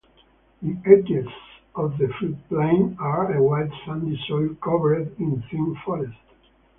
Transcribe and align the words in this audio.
The 0.63 0.77
edges 0.87 1.29
of 1.75 1.95
the 1.99 2.05
floodplain 2.07 2.97
are 2.99 3.35
a 3.35 3.43
white 3.43 3.69
sandy 3.85 4.19
soil 4.27 4.55
covered 4.55 5.15
in 5.19 5.43
thin 5.51 5.75
forest. 5.85 6.17